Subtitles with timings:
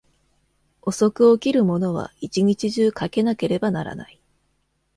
[0.81, 4.19] 遅く起きる者は、一日中駈けなければならない。